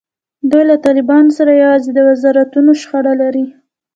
[0.51, 3.45] دوی له طالبانو سره یوازې د وزارتونو شخړه لري.